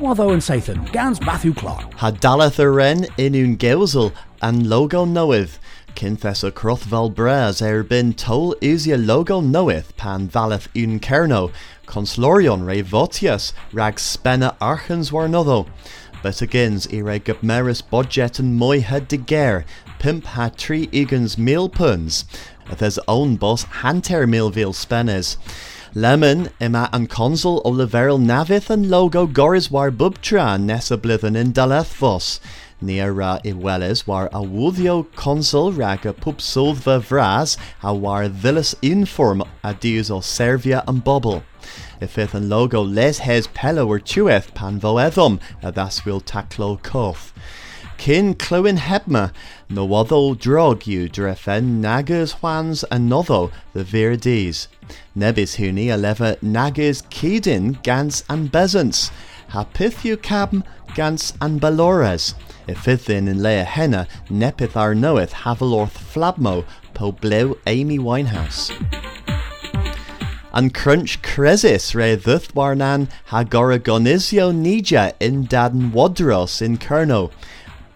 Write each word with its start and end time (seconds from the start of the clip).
Waddo 0.00 0.30
and 0.30 0.42
Sathan, 0.42 0.92
Gans 0.92 1.20
Matthew 1.22 1.54
Clark. 1.54 1.94
Ha 1.94 2.10
dalath 2.10 2.58
a 2.58 2.68
ren 2.68 3.04
inún 3.16 3.56
geusel 3.56 4.12
an 4.42 4.68
logo 4.68 5.06
noith. 5.06 5.58
Cynthes 5.94 6.44
o 6.44 6.50
crothval 6.50 7.14
bres 7.14 7.62
er 7.62 7.82
bin 7.82 8.12
tol 8.12 8.54
usia 8.60 8.98
logo 8.98 9.40
noith 9.40 9.96
pan 9.96 10.28
valeth 10.28 10.68
un 10.76 11.00
cerno, 11.00 11.50
conslorion 11.86 12.66
re 12.66 12.82
votius 12.82 13.52
rag 13.72 13.96
spenna 13.96 14.54
archens 14.60 15.10
war 15.10 15.26
notho. 15.28 15.66
But 16.22 16.34
agins 16.34 16.86
i 16.92 17.00
re 17.00 17.18
gubmeris 17.18 17.80
budget 17.80 18.38
and 18.38 18.56
moi 18.56 18.80
head 18.80 19.08
de 19.08 19.16
ger, 19.16 19.64
pimp 19.98 20.26
ha 20.26 20.50
tri 20.54 20.88
igans 20.92 21.38
meal 21.38 21.70
puns, 21.70 22.26
his 22.78 23.00
own 23.08 23.36
boss 23.36 23.64
hanter 23.64 24.26
milville 24.26 24.74
spennes. 24.74 25.38
Lemon 25.94 26.50
ima 26.60 26.90
an 26.92 27.06
consul 27.06 27.62
o 27.64 27.70
leveril 27.70 28.18
navith 28.18 28.70
and 28.70 28.90
logo 28.90 29.26
goris 29.26 29.70
war 29.70 29.90
bubtra 29.90 30.60
nessa 30.60 30.96
blithen 30.98 31.36
in 31.36 31.52
daleth 31.52 31.94
vos. 31.94 32.40
Nia 32.80 33.10
ra 33.10 33.38
i 33.44 33.52
war 33.52 34.28
a 34.32 34.42
wudio 34.42 35.06
consul 35.14 35.72
rag 35.72 36.04
a 36.04 36.12
pup 36.12 36.38
sulva 36.38 37.00
vras 37.00 37.56
a 37.82 37.94
war 37.94 38.28
villas 38.28 38.74
inform 38.82 39.42
a 39.62 39.72
dius 39.72 40.10
o 40.10 40.20
Servia 40.20 40.82
and 40.86 41.02
bobble. 41.04 41.42
Ifith 42.02 42.34
an 42.34 42.48
logo 42.48 42.82
les 42.82 43.20
hes 43.20 43.48
pella 43.54 43.86
or 43.86 43.98
tueth 43.98 44.52
pan 44.54 44.78
vo 44.78 44.98
edom 44.98 45.40
a 45.62 45.72
thus 45.72 46.04
will 46.04 46.20
taclo 46.20 46.82
koth. 46.82 47.32
Kin 47.98 48.34
clywyn 48.34 48.78
hebma, 48.78 49.32
no 49.68 49.86
otho 49.88 50.34
drog 50.38 50.86
you 50.86 51.08
drefen 51.08 51.80
nagas 51.80 52.34
hwans 52.40 52.84
anotho 52.90 53.50
the 53.72 53.84
virdis. 53.84 54.68
Nebis 55.16 55.56
huni 55.56 55.92
a 55.92 55.96
leva 55.96 56.36
nagas 56.36 57.02
kidin 57.10 57.82
gans 57.82 58.22
and 58.28 58.52
bezants. 58.52 59.10
Hapith 59.50 60.04
you 60.04 60.16
cabm 60.16 60.62
gans 60.94 61.32
and 61.40 61.60
balores. 61.60 62.34
Ifithin 62.68 63.28
in 63.28 63.42
lea 63.42 63.64
henna 63.64 64.06
nepith 64.28 64.76
ar 64.76 64.94
knoweth 64.94 65.32
havelorth 65.32 65.98
flabmo 66.12 66.64
po 66.94 67.12
blew 67.12 67.58
Amy 67.66 67.98
Winehouse. 67.98 68.70
An 70.52 70.70
crunch 70.70 71.20
cresis 71.22 71.94
re 71.94 72.16
thuth 72.16 72.52
warnan 72.54 73.08
hagorogonizio 73.28 74.54
nija 74.54 75.12
in 75.20 75.46
daden 75.46 75.92
wadros 75.92 76.62
in 76.62 76.78
Kerno. 76.78 77.30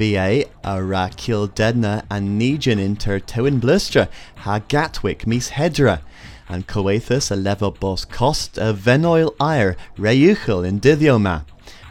BA 0.00 0.46
a 0.64 0.82
ra 0.82 1.08
Kildedna 1.08 2.04
and 2.10 2.40
Nijin 2.40 2.78
inter 2.78 3.20
Tywin 3.20 3.60
Blustra 3.60 4.08
ha 4.36 4.58
Gatwick 4.60 5.26
mis 5.26 5.50
Hedra 5.50 6.00
and 6.48 6.66
Coethus 6.66 7.30
a 7.30 7.36
leva 7.36 7.70
bos 7.70 8.06
cost 8.06 8.56
a 8.56 8.72
venoil 8.72 9.34
ire 9.38 9.76
reuchel 9.98 10.66
in 10.66 10.80
Dithioma. 10.80 11.44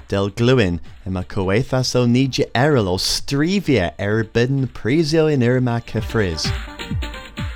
Del 0.07 0.31
gluin 0.31 0.79
ima 1.05 1.23
Coethas 1.23 1.95
o 1.95 2.07
Nija 2.07 2.49
eril 2.55 2.87
o 2.87 2.97
strivia 2.97 3.93
erbidden 3.99 4.65
prisio 4.65 5.31
in 5.31 5.43
irma 5.43 5.79
kefriz. 5.85 6.78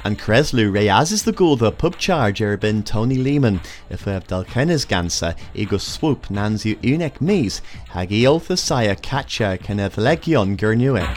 An 0.05 0.17
Creslu 0.17 0.69
reazis 0.69 1.23
the 1.23 1.31
gul 1.31 1.55
the 1.55 1.71
pub 1.71 1.97
charge 1.97 2.41
erbin 2.41 2.83
Tony 2.83 3.15
Lehman, 3.15 3.61
if 3.89 4.05
of 4.05 4.27
Dalkenis 4.27 4.85
gansa 4.85 5.33
ego 5.55 5.77
swoop 5.77 6.27
nanzu 6.27 6.75
unek 6.81 7.21
mis, 7.21 7.61
hagi 7.87 8.23
oltha 8.23 8.57
saya 8.57 8.97
catcha 8.97 9.57
kenneth 9.57 9.97
legion 9.97 10.57
gurnuik. 10.57 11.07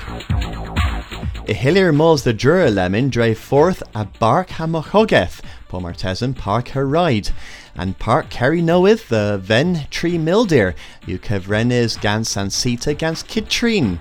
I 1.48 1.52
hilir 1.52 1.92
mos 1.92 2.22
the 2.22 2.32
dura 2.32 2.70
lemon 2.70 3.08
dre 3.08 3.34
forth 3.34 3.82
a 3.92 4.04
bark 4.04 4.50
hamochogeth, 4.50 5.40
pomartesan 5.68 6.34
park 6.34 6.68
her 6.68 6.86
ride, 6.86 7.30
and 7.74 7.98
park 7.98 8.30
Kerry 8.30 8.62
knoweth 8.62 9.08
the 9.08 9.40
ven 9.42 9.86
tree 9.90 10.18
mildir, 10.18 10.74
you 11.06 11.18
kevrenis 11.18 12.00
gans 12.00 12.36
and 12.36 12.52
sita 12.52 12.94
gans 12.94 13.22
kitrine. 13.22 13.98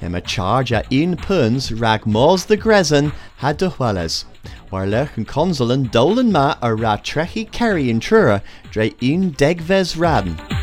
Im 0.00 0.14
a 0.14 0.20
charge 0.20 0.72
a 0.72 0.84
un 0.90 1.16
puns 1.16 1.72
rag 1.72 2.06
mos 2.06 2.44
the 2.44 2.56
grezen 2.56 3.12
had 3.38 3.56
de 3.56 3.70
hueles. 3.70 4.24
Waar 4.70 4.86
lech 4.86 5.16
an 5.16 5.24
consul 5.24 5.72
an 5.72 5.84
dolan 5.84 6.32
ma 6.32 6.56
a 6.62 6.74
ra 6.74 6.96
trechi 6.96 7.50
carry 7.50 7.90
in 7.90 8.00
trura 8.00 8.42
dre 8.70 8.94
un 9.02 9.32
degves 9.32 9.96
raden. 9.96 10.55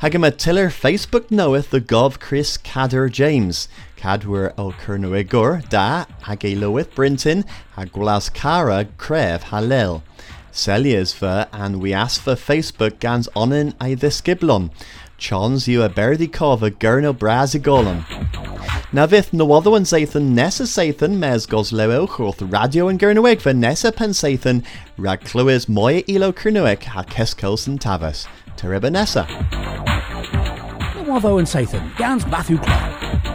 Hagam 0.00 0.26
a 0.26 0.30
tiller 0.30 0.68
Facebook 0.68 1.30
knoweth 1.30 1.70
the 1.70 1.80
gov 1.80 2.20
Chris 2.20 2.58
Cadder 2.58 3.08
James. 3.10 3.66
Cadwer 3.96 4.52
o 4.58 4.72
Kernuigur 4.72 5.66
da 5.70 6.04
hag 6.20 6.44
e 6.44 6.54
lowith 6.54 6.94
Brinton 6.94 7.46
hag 7.76 7.96
cara 8.34 8.84
crev 8.98 9.44
halil. 9.44 10.02
Celias 10.52 11.14
ver 11.14 11.48
and 11.50 11.80
we 11.80 11.94
ask 11.94 12.20
for 12.20 12.34
Facebook 12.34 12.98
gans 13.00 13.26
onin 13.34 13.72
a 13.80 13.96
ddisgyblon. 13.96 14.70
Chons 15.16 15.66
you 15.66 15.82
a 15.82 15.88
berdi 15.88 16.28
cova 16.28 16.70
gurno 16.70 17.18
bras 17.18 17.54
i 17.54 17.58
golon. 17.58 18.04
Na 18.92 19.06
fydd 19.06 19.32
nywoddo 19.32 19.72
yn 19.78 21.18
mes 21.18 21.46
gos 21.46 21.72
lew 21.72 22.06
radio 22.52 22.90
yn 22.92 23.00
gyrnweg 23.00 23.40
fe 23.40 23.56
nesa 23.56 23.96
pen 23.96 24.12
seithyn 24.12 24.60
mwy 25.72 26.04
ilo 26.06 26.32
cyrnweg 26.32 26.84
ha 26.92 27.08
cescos 27.16 27.66
yn 27.66 27.78
tafas. 27.78 28.26
Nesa. 28.92 29.75
Wavo 31.06 31.38
and 31.38 31.48
Satan. 31.48 31.92
Gans 31.96 32.26
Matthew 32.26 32.58
Clark. 32.58 33.25